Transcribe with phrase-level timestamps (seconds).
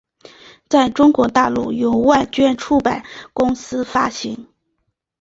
[0.67, 3.05] 在中国大陆由万卷出版
[3.35, 4.47] 公司发行。